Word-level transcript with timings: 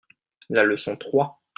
la 0.49 0.63
leçon 0.63 0.95
trois. 0.97 1.43